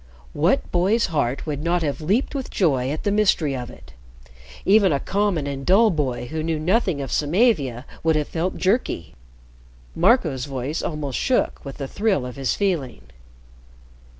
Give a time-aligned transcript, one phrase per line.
[0.33, 3.93] What boy's heart would not have leaped with joy at the mystery of it!
[4.65, 9.13] Even a common and dull boy who knew nothing of Samavia would have felt jerky.
[9.95, 13.09] Marco's voice almost shook with the thrill of his feeling.